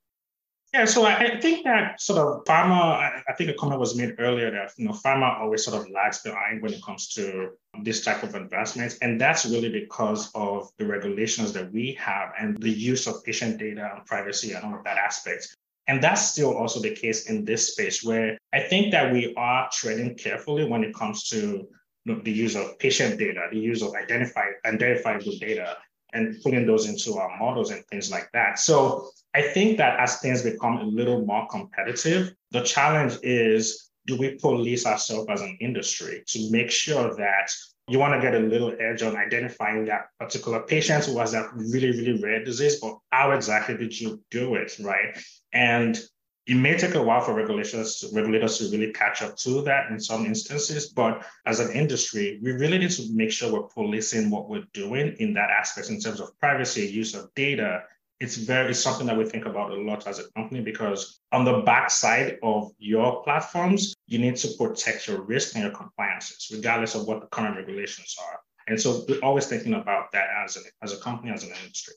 [0.73, 4.49] Yeah, so I think that sort of pharma, I think a comment was made earlier
[4.51, 7.49] that you know pharma always sort of lags behind when it comes to
[7.83, 12.61] this type of investments, and that's really because of the regulations that we have and
[12.61, 15.53] the use of patient data and privacy and all of that aspect.
[15.87, 19.67] And that's still also the case in this space, where I think that we are
[19.73, 21.67] treading carefully when it comes to
[22.05, 25.75] the use of patient data, the use of identify, identifiable data,
[26.13, 28.57] and putting those into our models and things like that.
[28.57, 34.17] So I think that as things become a little more competitive, the challenge is do
[34.17, 37.51] we police ourselves as an industry to make sure that
[37.87, 41.49] you want to get a little edge on identifying that particular patient who has that
[41.53, 45.17] really, really rare disease, but how exactly did you do it, right?
[45.53, 45.99] And
[46.47, 49.99] it may take a while for regulators regulators to really catch up to that in
[49.99, 54.49] some instances, but as an industry, we really need to make sure we're policing what
[54.49, 57.83] we're doing in that aspect in terms of privacy, use of data.
[58.21, 61.43] It's very it's something that we think about a lot as a company because on
[61.43, 66.93] the backside of your platforms, you need to protect your risk and your compliances, regardless
[66.93, 68.39] of what the current regulations are.
[68.67, 71.95] And so we're always thinking about that as a, as a company, as an industry.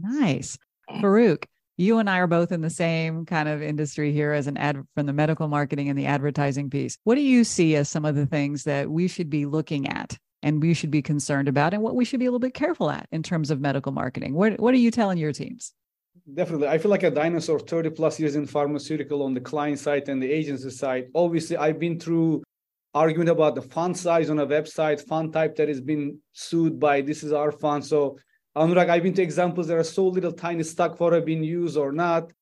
[0.00, 0.58] Nice.
[0.90, 1.44] Faruk,
[1.76, 4.84] you and I are both in the same kind of industry here as an ad
[4.96, 6.98] from the medical marketing and the advertising piece.
[7.04, 10.18] What do you see as some of the things that we should be looking at
[10.42, 12.90] and we should be concerned about and what we should be a little bit careful
[12.90, 14.34] at in terms of medical marketing?
[14.34, 15.72] What, what are you telling your teams?
[16.32, 16.68] Definitely.
[16.68, 20.22] I feel like a dinosaur 30 plus years in pharmaceutical on the client side and
[20.22, 21.06] the agency side.
[21.14, 22.42] Obviously, I've been through
[22.94, 27.00] argument about the font size on a website, font type that has been sued by
[27.00, 27.84] this is our font.
[27.84, 28.18] So
[28.56, 31.92] Anurag, I've been to examples that are so little tiny stock photo being used or
[31.92, 32.32] not.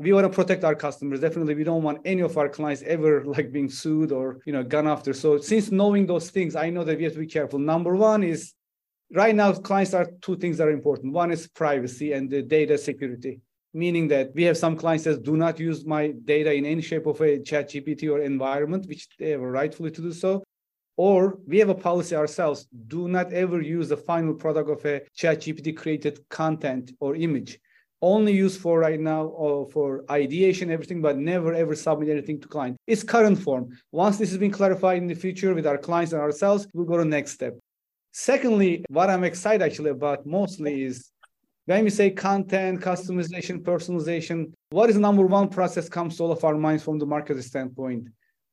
[0.00, 1.20] We want to protect our customers.
[1.20, 4.62] Definitely, we don't want any of our clients ever like being sued or you know
[4.62, 5.12] gone after.
[5.12, 7.58] So since knowing those things, I know that we have to be careful.
[7.58, 8.54] Number one is
[9.12, 11.12] right now clients are two things that are important.
[11.12, 13.40] One is privacy and the data security,
[13.74, 17.06] meaning that we have some clients that do not use my data in any shape
[17.06, 20.44] of a chat GPT or environment, which they have rightfully to do so
[20.98, 25.00] or we have a policy ourselves do not ever use the final product of a
[25.14, 27.58] chat gpt created content or image
[28.00, 32.48] only use for right now or for ideation everything but never ever submit anything to
[32.48, 36.12] client it's current form once this has been clarified in the future with our clients
[36.12, 37.58] and ourselves we'll go to next step
[38.12, 41.10] secondly what i'm excited actually about mostly is
[41.66, 46.32] when we say content customization personalization what is the number one process comes to all
[46.32, 48.08] of our minds from the market standpoint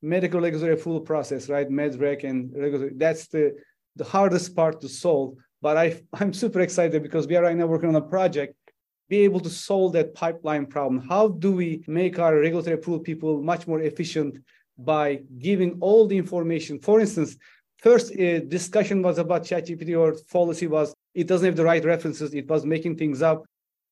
[0.06, 1.70] medical regulatory full process, right?
[1.70, 2.94] MedRec and regulatory.
[2.96, 3.56] That's the
[3.96, 5.36] the hardest part to solve.
[5.62, 8.56] But I I'm super excited because we are right now working on a project,
[9.08, 11.08] be able to solve that pipeline problem.
[11.08, 14.38] How do we make our regulatory approval people much more efficient
[14.78, 16.80] by giving all the information?
[16.80, 17.38] For instance,
[17.78, 22.34] first uh, discussion was about ChatGPT or policy was it doesn't have the right references.
[22.34, 23.46] It was making things up.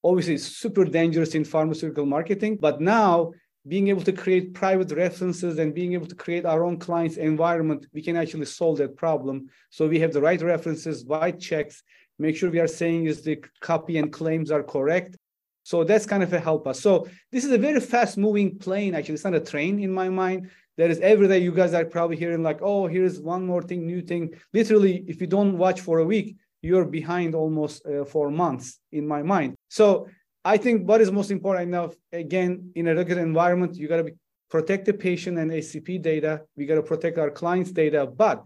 [0.03, 2.57] Obviously, super dangerous in pharmaceutical marketing.
[2.59, 3.31] But now
[3.67, 7.87] being able to create private references and being able to create our own client's environment,
[7.93, 9.47] we can actually solve that problem.
[9.69, 11.81] So we have the right references, white checks,
[12.19, 15.17] make sure we are saying is the copy and claims are correct.
[15.63, 16.81] So that's kind of a help us.
[16.81, 18.95] So this is a very fast moving plane.
[18.95, 20.49] Actually, it's not a train in my mind.
[20.75, 23.85] There is every day you guys are probably hearing like, oh, here's one more thing,
[23.85, 24.33] new thing.
[24.53, 29.07] Literally, if you don't watch for a week, you're behind almost uh, for months in
[29.07, 29.55] my mind.
[29.69, 30.07] So
[30.43, 34.13] I think what is most important now, again, in a regular environment, you got to
[34.49, 36.41] protect the patient and HCP data.
[36.57, 38.05] We got to protect our clients' data.
[38.05, 38.43] But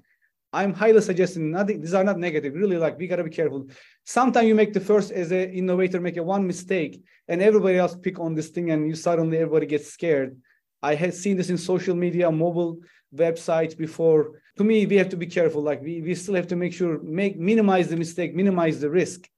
[0.57, 1.81] I'm highly suggesting nothing.
[1.81, 2.55] These are not negative.
[2.55, 3.67] Really, like we got to be careful.
[4.05, 6.93] Sometimes you make the first as an innovator make a one mistake,
[7.27, 10.35] and everybody else pick on this thing, and you suddenly everybody gets scared.
[10.81, 12.79] I had seen this in social media, mobile
[13.15, 14.41] websites before.
[14.57, 15.61] To me, we have to be careful.
[15.61, 19.29] Like we, we still have to make sure make minimize the mistake, minimize the risk,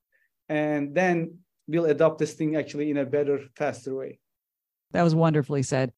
[0.47, 4.19] and then we'll adopt this thing actually in a better, faster way.
[4.91, 5.91] That was wonderfully said.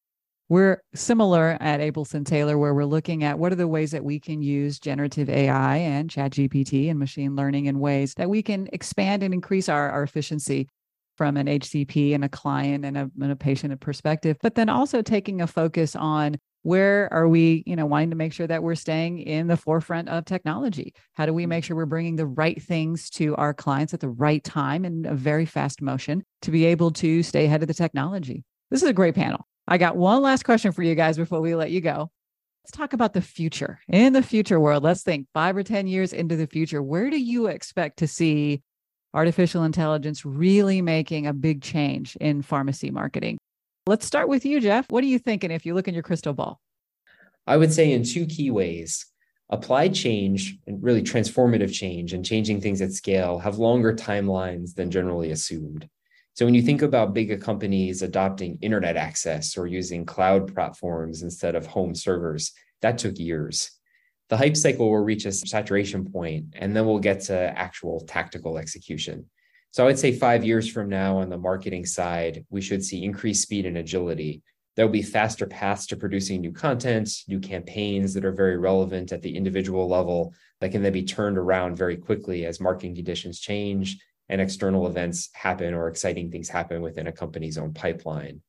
[0.51, 4.19] We're similar at Abelson Taylor, where we're looking at what are the ways that we
[4.19, 9.23] can use generative AI and ChatGPT and machine learning in ways that we can expand
[9.23, 10.67] and increase our, our efficiency
[11.15, 15.01] from an HCP and a client and a, and a patient perspective, but then also
[15.01, 18.75] taking a focus on where are we you know wanting to make sure that we're
[18.75, 20.93] staying in the forefront of technology.
[21.13, 24.09] How do we make sure we're bringing the right things to our clients at the
[24.09, 27.73] right time in a very fast motion to be able to stay ahead of the
[27.73, 28.43] technology?
[28.69, 31.55] This is a great panel i got one last question for you guys before we
[31.55, 32.11] let you go
[32.63, 36.13] let's talk about the future in the future world let's think five or ten years
[36.13, 38.61] into the future where do you expect to see
[39.13, 43.37] artificial intelligence really making a big change in pharmacy marketing
[43.87, 44.91] Let's start with you, Jeff.
[44.91, 46.61] What are you thinking if you look in your crystal ball?
[47.47, 49.07] I would say in two key ways.
[49.49, 54.91] Applied change and really transformative change and changing things at scale have longer timelines than
[54.91, 55.89] generally assumed.
[56.33, 61.55] So when you think about bigger companies adopting internet access or using cloud platforms instead
[61.55, 63.71] of home servers, that took years.
[64.29, 68.57] The hype cycle will reach a saturation point, and then we'll get to actual tactical
[68.57, 69.25] execution.
[69.71, 73.03] So I would say five years from now on the marketing side, we should see
[73.03, 74.41] increased speed and agility.
[74.75, 79.21] There'll be faster paths to producing new content, new campaigns that are very relevant at
[79.21, 83.97] the individual level that can then be turned around very quickly as marketing conditions change
[84.29, 88.41] and external events happen or exciting things happen within a company's own pipeline.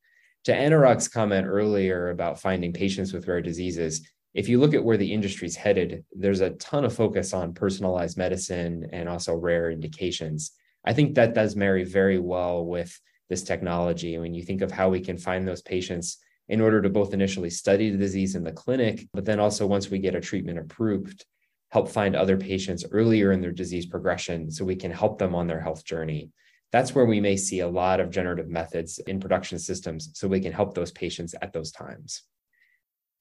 [0.45, 4.97] To Anurag's comment earlier about finding patients with rare diseases, if you look at where
[4.97, 10.51] the industry's headed, there's a ton of focus on personalized medicine and also rare indications.
[10.83, 14.17] I think that does marry very well with this technology.
[14.17, 16.17] When you think of how we can find those patients
[16.49, 19.89] in order to both initially study the disease in the clinic, but then also once
[19.89, 21.25] we get a treatment approved,
[21.73, 25.47] help find other patients earlier in their disease progression so we can help them on
[25.47, 26.29] their health journey.
[26.71, 30.39] That's where we may see a lot of generative methods in production systems so we
[30.39, 32.21] can help those patients at those times.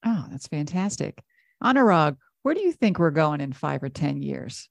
[0.04, 1.22] Oh, that's fantastic.
[1.64, 4.68] Anurag, where do you think we're going in five or 10 years?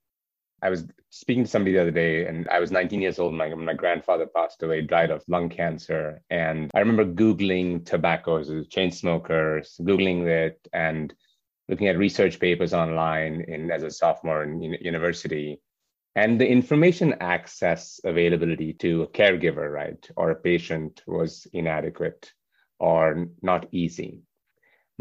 [0.62, 3.34] I was speaking to somebody the other day, and I was 19 years old.
[3.34, 6.22] My, my grandfather passed away, died of lung cancer.
[6.30, 11.12] And I remember Googling tobacco as a chain smokers, Googling it and
[11.72, 15.60] looking at research papers online in, as a sophomore in university.
[16.16, 22.32] And the information access availability to a caregiver, right, or a patient was inadequate
[22.80, 24.22] or not easy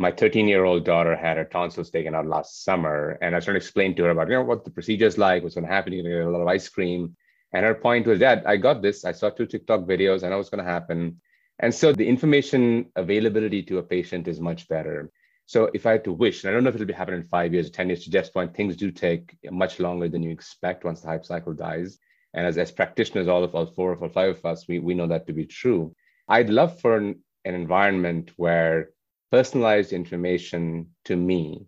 [0.01, 3.19] my 13 year old daughter had her tonsils taken out last summer.
[3.21, 5.19] And I was trying to explain to her about, you know, what the procedure is
[5.19, 5.93] like, what's going to happen.
[5.93, 7.17] You're going to get a lot of ice cream.
[7.53, 9.05] And her point was, Dad, I got this.
[9.05, 10.25] I saw two TikTok videos.
[10.25, 11.21] I know what's going to happen.
[11.59, 15.13] And so the information availability to a patient is much better.
[15.51, 17.27] So if I had to wish, and I don't know if it'll be happening in
[17.27, 20.31] five years or 10 years, to Jeff's point, things do take much longer than you
[20.31, 21.99] expect once the hype cycle dies.
[22.35, 24.95] And as, as practitioners, all of all four of all five of us, we, we
[24.95, 25.93] know that to be true.
[26.29, 28.91] I'd love for an, an environment where
[29.33, 31.67] personalized information to me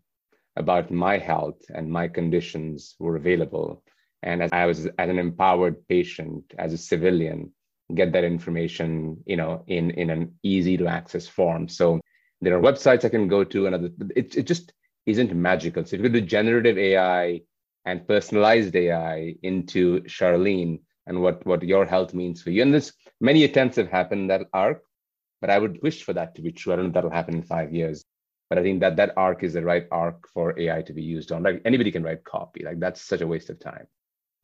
[0.54, 3.82] about my health and my conditions were available.
[4.22, 7.52] And as I was as an empowered patient, as a civilian,
[7.92, 11.66] get that information, you know, in, in an easy to access form.
[11.66, 12.00] So
[12.42, 14.72] there are websites I can go to and other, it, it just
[15.06, 15.84] isn't magical.
[15.84, 17.40] So if you go to generative AI
[17.84, 22.62] and personalized AI into Sharlene and what, what your health means for you.
[22.62, 24.82] And there's many attempts have happened that arc,
[25.40, 26.72] but I would wish for that to be true.
[26.72, 28.04] I don't know if that'll happen in five years.
[28.50, 31.32] But I think that that arc is the right arc for AI to be used
[31.32, 31.42] on.
[31.42, 32.62] Like anybody can write copy.
[32.62, 33.86] Like that's such a waste of time.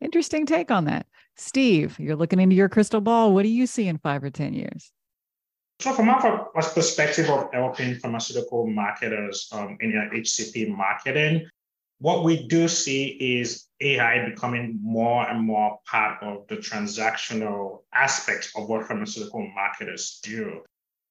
[0.00, 1.06] Interesting take on that.
[1.36, 3.34] Steve, you're looking into your crystal ball.
[3.34, 4.92] What do you see in five or 10 years?
[5.80, 11.48] So, from our perspective of helping pharmaceutical marketers um, in HCP marketing,
[12.00, 18.52] what we do see is AI becoming more and more part of the transactional aspects
[18.56, 20.62] of what pharmaceutical marketers do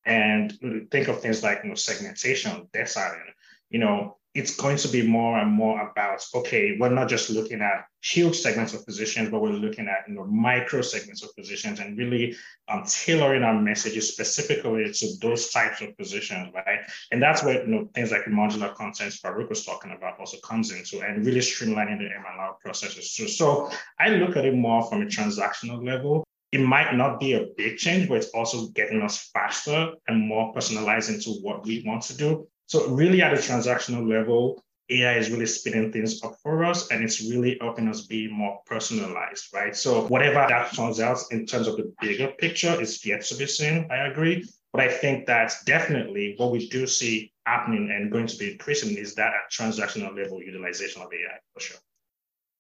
[0.06, 0.58] and
[0.92, 3.30] think of things like you know segmentation, deciling.
[3.70, 7.60] You know, it's going to be more and more about okay, we're not just looking
[7.62, 11.80] at huge segments of positions, but we're looking at you know micro segments of positions
[11.80, 12.36] and really
[12.68, 16.82] um, tailoring our messages specifically to those types of positions, right?
[17.12, 20.72] And that's where you know things like modular content Faruk was talking about also comes
[20.72, 23.28] into and really streamlining the MLR processes too.
[23.28, 26.24] So I look at it more from a transactional level
[26.54, 30.54] it might not be a big change, but it's also getting us faster and more
[30.54, 32.48] personalized into what we want to do.
[32.68, 37.04] So, really, at a transactional level, AI is really speeding things up for us and
[37.04, 39.76] it's really helping us be more personalized, right?
[39.76, 43.48] So, whatever that turns out in terms of the bigger picture is yet to be
[43.48, 43.88] seen.
[43.90, 44.46] I agree.
[44.74, 48.98] But I think that definitely what we do see happening and going to be increasing
[48.98, 51.78] is that at transactional level utilization of AI for sure.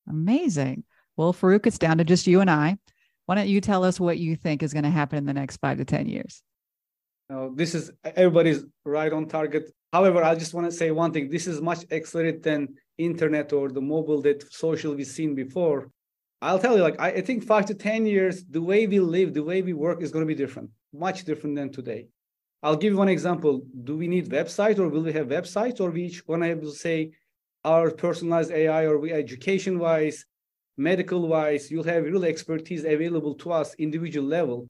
[0.09, 0.85] Amazing.
[1.17, 2.77] Well, Faruk, it's down to just you and I.
[3.25, 5.57] Why don't you tell us what you think is going to happen in the next
[5.57, 6.41] five to 10 years?
[7.29, 9.73] No, this is everybody's right on target.
[9.93, 11.29] However, I just want to say one thing.
[11.29, 15.89] This is much accelerated than internet or the mobile that social we've seen before.
[16.41, 19.33] I'll tell you, like I, I think five to 10 years, the way we live,
[19.33, 22.07] the way we work is going to be different, much different than today.
[22.61, 23.61] I'll give you one example.
[23.83, 26.69] Do we need website or will we have websites or we each want to able
[26.71, 27.11] to say
[27.63, 30.25] our personalized AI or we education wise,
[30.77, 34.67] medical wise, you'll have real expertise available to us individual level.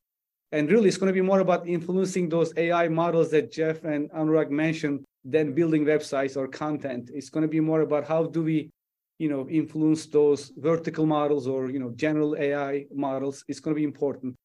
[0.52, 4.10] And really it's going to be more about influencing those AI models that Jeff and
[4.12, 7.12] Anurag mentioned than building websites or content.
[7.14, 8.70] It's going to be more about how do we,
[9.20, 13.44] you know, influence those vertical models or, you know, general AI models.
[13.50, 14.36] It's going to be important.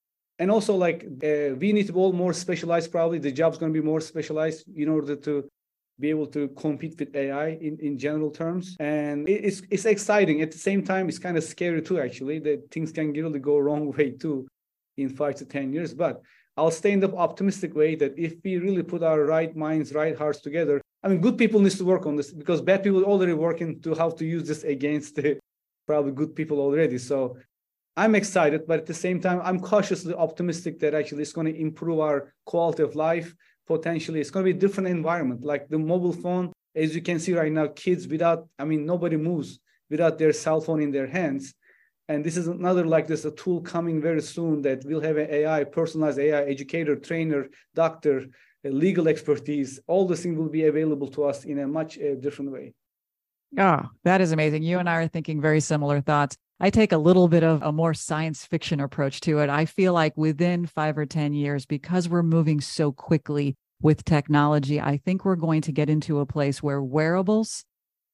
[0.40, 2.90] And also like uh, we need to all more specialized.
[2.90, 5.48] Probably the job's going to be more specialized in order to
[6.00, 8.76] be able to compete with ai in, in general terms.
[8.80, 10.42] And it's it's exciting.
[10.42, 13.58] At the same time it's kind of scary too actually that things can really go
[13.66, 14.48] wrong way too
[15.02, 16.22] in five to ten years but
[16.56, 20.16] i'll stay in the optimistic way that if we really put our right minds right
[20.16, 23.32] hearts together i mean good people needs to work on this because bad people already
[23.32, 25.38] working to how to use this against the
[25.86, 27.36] probably good people already so
[27.96, 31.60] I'm excited, but at the same time, I'm cautiously optimistic that actually it's going to
[31.60, 33.34] improve our quality of life.
[33.66, 35.44] Potentially, it's going to be a different environment.
[35.44, 39.16] Like the mobile phone, as you can see right now, kids without, I mean, nobody
[39.16, 41.54] moves without their cell phone in their hands.
[42.12, 45.28] And this is another like this a tool coming very soon that will have an
[45.30, 48.26] AI, personalized AI educator, trainer, doctor,
[48.64, 49.80] legal expertise.
[49.86, 52.74] All the things will be available to us in a much uh, different way.
[53.58, 54.62] Oh, that is amazing.
[54.62, 56.36] You and I are thinking very similar thoughts.
[56.60, 59.48] I take a little bit of a more science fiction approach to it.
[59.48, 64.80] I feel like within five or 10 years, because we're moving so quickly with technology,
[64.80, 67.64] I think we're going to get into a place where wearables,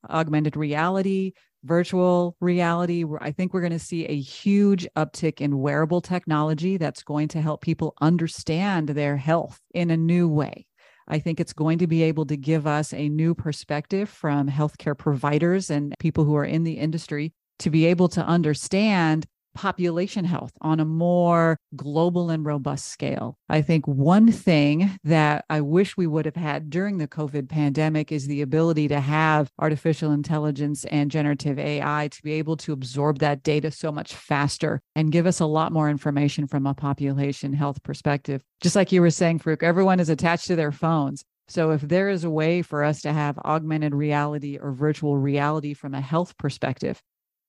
[0.09, 1.33] augmented reality,
[1.65, 7.03] virtual reality, I think we're going to see a huge uptick in wearable technology that's
[7.03, 10.67] going to help people understand their health in a new way.
[11.09, 14.97] I think it's going to be able to give us a new perspective from healthcare
[14.97, 19.27] providers and people who are in the industry to be able to understand
[19.59, 23.37] population health on a more global and robust scale.
[23.49, 28.13] I think one thing that I wish we would have had during the COVID pandemic
[28.13, 33.19] is the ability to have artificial intelligence and generative AI to be able to absorb
[33.19, 37.53] that data so much faster and give us a lot more information from a population
[37.53, 38.41] health perspective.
[38.61, 41.25] Just like you were saying, Faruk, everyone is attached to their phones.
[41.49, 45.75] So, if there is a way for us to have augmented reality or virtual reality
[45.75, 47.03] from a health perspective,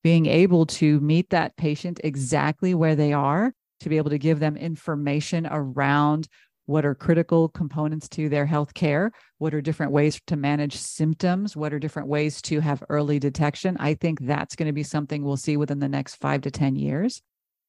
[0.04, 4.40] being able to meet that patient exactly where they are, to be able to give
[4.40, 6.28] them information around
[6.66, 11.58] what are critical components to their health care, what are different ways to manage symptoms,
[11.58, 13.76] what are different ways to have early detection.
[13.80, 16.76] I think that's going to be something we'll see within the next five to 10
[16.76, 17.24] years.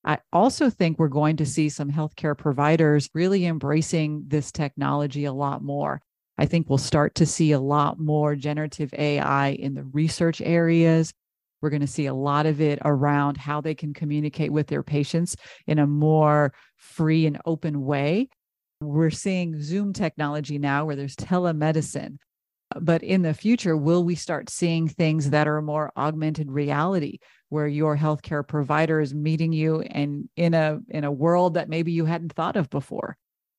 [0.05, 5.33] I also think we're going to see some healthcare providers really embracing this technology a
[5.33, 6.03] lot more.
[6.37, 11.13] I think we'll start to see a lot more generative AI in the research areas,
[11.61, 14.83] we're going to see a lot of it around how they can communicate with their
[14.83, 15.37] patients
[15.67, 18.29] in a more free and open way.
[18.81, 22.17] We're seeing Zoom technology now where there's telemedicine.
[22.81, 27.67] But in the future, will we start seeing things that are more augmented reality, where
[27.67, 32.05] your healthcare provider is meeting you and in a in a world that maybe you
[32.05, 33.17] hadn't thought of before?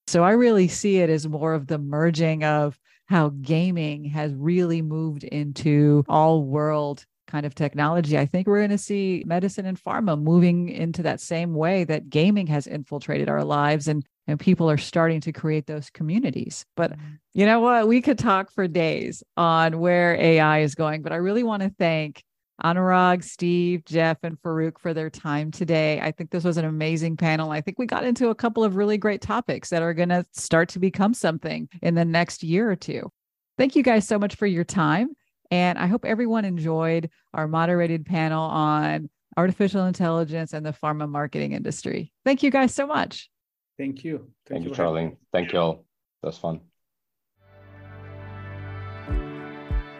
[0.07, 4.81] So I really see it as more of the merging of how gaming has really
[4.81, 9.81] moved into all world kind of technology, I think we're going to see medicine and
[9.81, 14.69] pharma moving into that same way that gaming has infiltrated our lives and and people
[14.69, 16.63] are starting to create those communities.
[16.77, 17.13] But mm-hmm.
[17.33, 17.87] you know what?
[17.87, 21.73] We could talk for days on where AI is going, but I really want to
[21.77, 22.23] thank
[22.63, 25.99] Anurag, Steve, Jeff, and Faruk for their time today.
[25.99, 27.51] I think this was an amazing panel.
[27.51, 30.25] I think we got into a couple of really great topics that are going to
[30.31, 33.11] start to become something in the next year or two.
[33.57, 35.09] Thank you guys so much for your time.
[35.51, 41.51] And I hope everyone enjoyed our moderated panel on artificial intelligence and the pharma marketing
[41.51, 42.11] industry.
[42.25, 43.29] Thank you guys so much.
[43.77, 44.31] Thank you.
[44.47, 45.17] Thank, Thank you, Sharlene.
[45.33, 45.85] Thank you all.
[46.21, 46.61] That was fun.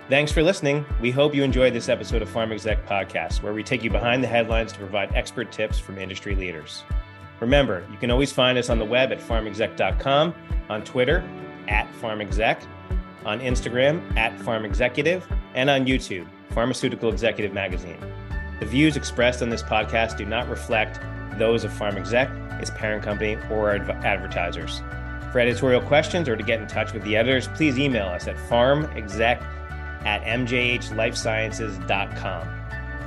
[0.10, 0.86] Thanks for listening.
[1.00, 4.22] We hope you enjoyed this episode of Pharm Exec Podcast, where we take you behind
[4.22, 6.84] the headlines to provide expert tips from industry leaders.
[7.40, 10.36] Remember, you can always find us on the web at pharmexec.com,
[10.70, 11.24] on Twitter
[11.70, 12.62] at pharmexec,
[13.26, 17.98] on Instagram at Pharm Executive, and on YouTube, Pharmaceutical Executive Magazine.
[18.60, 21.00] The views expressed on this podcast do not reflect
[21.38, 22.30] those of Pharm Exec,
[22.62, 24.82] its parent company, or adv- advertisers.
[25.32, 28.36] For editorial questions or to get in touch with the editors, please email us at
[28.36, 29.42] pharmexec
[30.06, 32.48] at mjhlifesciences.com.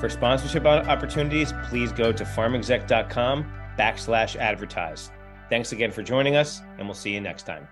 [0.01, 3.45] For sponsorship opportunities, please go to pharmexec.com
[3.79, 5.11] backslash advertise.
[5.51, 7.69] Thanks again for joining us, and we'll see you next time.